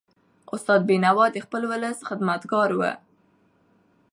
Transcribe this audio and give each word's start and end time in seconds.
استاد 0.55 0.81
بینوا 0.89 1.25
د 1.31 1.37
خپل 1.45 1.61
ولس 1.71 1.97
خدمتګار 2.07 2.69
و. 2.75 2.81